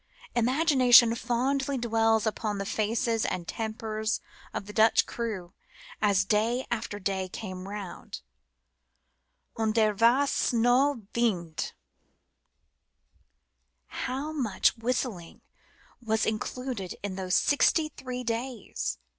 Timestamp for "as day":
6.01-6.65